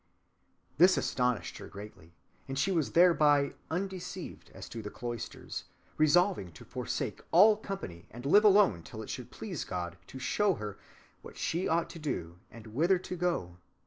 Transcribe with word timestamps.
_"This 0.79 0.97
astonished 0.97 1.59
her 1.59 1.67
greatly, 1.67 2.15
and 2.47 2.57
she 2.57 2.71
was 2.71 2.93
thereby 2.93 3.53
undeceived 3.69 4.49
as 4.51 4.67
to 4.69 4.81
the 4.81 4.89
cloisters, 4.89 5.65
resolving 5.95 6.51
to 6.53 6.65
forsake 6.65 7.21
all 7.31 7.55
company 7.55 8.07
and 8.09 8.25
live 8.25 8.43
alone 8.43 8.81
till 8.81 9.03
it 9.03 9.11
should 9.11 9.29
please 9.29 9.63
God 9.63 9.99
to 10.07 10.17
show 10.17 10.55
her 10.55 10.79
what 11.21 11.37
she 11.37 11.67
ought 11.67 11.87
to 11.91 11.99
do 11.99 12.39
and 12.49 12.73
whither 12.73 12.97
to 12.97 13.15
go. 13.15 13.57